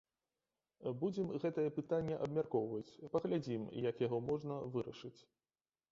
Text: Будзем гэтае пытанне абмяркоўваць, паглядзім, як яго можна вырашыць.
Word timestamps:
Будзем 1.01 1.27
гэтае 1.43 1.65
пытанне 1.77 2.15
абмяркоўваць, 2.27 2.97
паглядзім, 3.17 3.69
як 3.89 4.03
яго 4.09 4.17
можна 4.33 4.61
вырашыць. 4.77 5.17